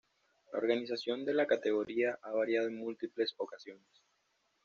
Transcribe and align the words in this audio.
La 0.51 0.57
organización 0.57 1.25
de 1.25 1.33
la 1.35 1.45
categoría 1.45 2.17
ha 2.23 2.31
variado 2.31 2.67
en 2.67 2.79
múltiples 2.79 3.35
ocasiones. 3.37 4.01